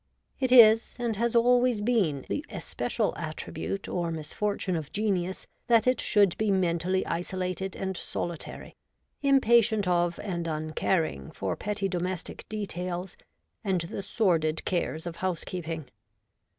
It 0.39 0.51
is, 0.51 0.95
and 0.97 1.15
has 1.17 1.35
always 1.35 1.79
been, 1.79 2.25
the 2.27 2.43
especial 2.49 3.13
attribute 3.17 3.87
or 3.87 4.09
misfortune 4.09 4.75
of 4.75 4.91
genius 4.91 5.45
that 5.67 5.85
it 5.85 6.01
should 6.01 6.35
be 6.39 6.49
mentally 6.49 7.05
isolated 7.05 7.75
and 7.75 7.95
solitary, 7.95 8.75
impatient 9.21 9.83
H 9.83 9.87
98 9.89 9.93
REVOLTED 10.07 10.17
WOMAN. 10.17 10.31
of 10.31 10.37
and 10.37 10.47
uncaring 10.67 11.31
for 11.33 11.55
petty 11.55 11.87
domestic 11.87 12.49
details 12.49 13.15
and 13.63 13.81
the 13.81 14.01
sordid 14.01 14.65
cares 14.65 15.05
of 15.05 15.17
housekeeping. 15.17 15.87